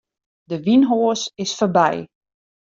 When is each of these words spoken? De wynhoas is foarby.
De 0.49 0.57
wynhoas 0.65 1.21
is 1.43 1.51
foarby. 1.59 1.95